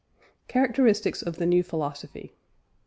CHARACTERISTICS 0.47 1.21
OF 1.21 1.35
THE 1.35 1.45
NEW 1.45 1.61
PHILOSOPHY. 1.61 2.33